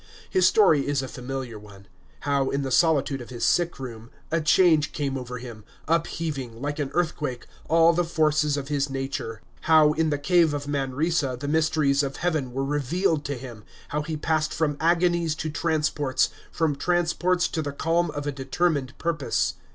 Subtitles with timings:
[0.27, 1.85] His story is a familiar one:
[2.21, 6.79] how, in the solitude of his sick room, a change came over him, upheaving, like
[6.79, 11.47] an earthquake, all the forces of his nature; how, in the cave of Manresa, the
[11.47, 16.75] mysteries of Heaven were revealed to him; how he passed from agonies to transports, from
[16.77, 19.53] transports to the calm of a determined purpose.